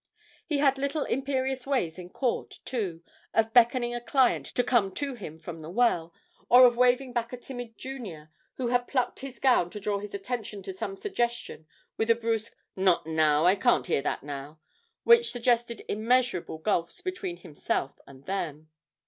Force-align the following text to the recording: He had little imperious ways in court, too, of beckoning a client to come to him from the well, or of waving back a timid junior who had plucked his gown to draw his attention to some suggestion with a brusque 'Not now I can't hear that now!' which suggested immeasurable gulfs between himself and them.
He 0.47 0.57
had 0.57 0.79
little 0.79 1.03
imperious 1.03 1.67
ways 1.67 1.99
in 1.99 2.09
court, 2.09 2.57
too, 2.65 3.03
of 3.35 3.53
beckoning 3.53 3.93
a 3.93 4.01
client 4.01 4.47
to 4.47 4.63
come 4.63 4.91
to 4.95 5.13
him 5.13 5.37
from 5.37 5.59
the 5.59 5.69
well, 5.69 6.11
or 6.49 6.65
of 6.65 6.75
waving 6.75 7.13
back 7.13 7.31
a 7.31 7.37
timid 7.37 7.77
junior 7.77 8.31
who 8.55 8.69
had 8.69 8.87
plucked 8.87 9.19
his 9.19 9.37
gown 9.37 9.69
to 9.69 9.79
draw 9.79 9.99
his 9.99 10.15
attention 10.15 10.63
to 10.63 10.73
some 10.73 10.97
suggestion 10.97 11.67
with 11.97 12.09
a 12.09 12.15
brusque 12.15 12.55
'Not 12.75 13.05
now 13.05 13.45
I 13.45 13.55
can't 13.55 13.85
hear 13.85 14.01
that 14.01 14.23
now!' 14.23 14.59
which 15.03 15.31
suggested 15.31 15.85
immeasurable 15.87 16.57
gulfs 16.57 16.99
between 17.01 17.37
himself 17.37 17.99
and 18.07 18.25
them. 18.25 18.71